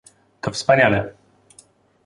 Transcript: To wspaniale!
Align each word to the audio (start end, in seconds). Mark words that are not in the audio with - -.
To 0.41 0.51
wspaniale! 0.51 1.01